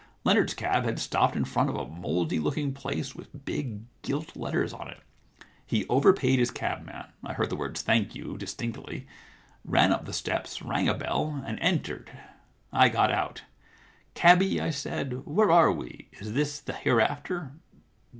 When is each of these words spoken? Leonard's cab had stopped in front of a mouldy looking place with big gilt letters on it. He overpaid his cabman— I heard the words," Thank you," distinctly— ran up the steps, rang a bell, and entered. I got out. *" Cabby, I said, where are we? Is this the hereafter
Leonard's 0.23 0.55
cab 0.55 0.83
had 0.83 0.97
stopped 0.97 1.35
in 1.35 1.45
front 1.45 1.69
of 1.69 1.75
a 1.75 1.85
mouldy 1.87 2.39
looking 2.39 2.73
place 2.73 3.13
with 3.13 3.45
big 3.45 3.81
gilt 4.01 4.35
letters 4.35 4.73
on 4.73 4.87
it. 4.87 4.99
He 5.63 5.85
overpaid 5.89 6.39
his 6.39 6.49
cabman— 6.49 7.05
I 7.23 7.33
heard 7.33 7.51
the 7.51 7.55
words," 7.55 7.79
Thank 7.83 8.15
you," 8.15 8.35
distinctly— 8.35 9.05
ran 9.63 9.91
up 9.93 10.05
the 10.05 10.11
steps, 10.13 10.63
rang 10.63 10.89
a 10.89 10.95
bell, 10.95 11.43
and 11.45 11.59
entered. 11.59 12.09
I 12.73 12.89
got 12.89 13.11
out. 13.11 13.43
*" 13.69 13.91
Cabby, 14.15 14.59
I 14.59 14.71
said, 14.71 15.23
where 15.27 15.51
are 15.51 15.71
we? 15.71 16.09
Is 16.19 16.33
this 16.33 16.59
the 16.59 16.73
hereafter 16.73 17.51